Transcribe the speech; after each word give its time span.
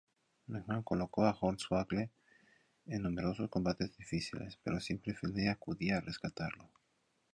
McMahon 0.47 0.81
colocó 0.81 1.25
a 1.27 1.37
Hornswoggle 1.39 2.09
en 2.87 3.03
numerosos 3.03 3.51
combates 3.51 3.95
difíciles, 3.95 4.57
pero 4.63 4.79
siempre 4.79 5.13
Finlay 5.13 5.45
acudía 5.47 5.97
a 5.97 6.01
rescatarlo. 6.01 6.67